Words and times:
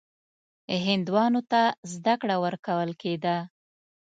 هندوانو 0.87 1.41
ته 1.51 1.61
زده 1.93 2.13
کړه 2.21 2.35
ورکول 2.43 2.89
کېده. 3.01 3.37